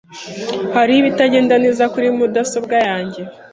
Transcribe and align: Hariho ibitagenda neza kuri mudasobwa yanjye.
Hariho 0.75 0.97
ibitagenda 1.01 1.55
neza 1.63 1.83
kuri 1.93 2.07
mudasobwa 2.17 2.75
yanjye. 2.87 3.21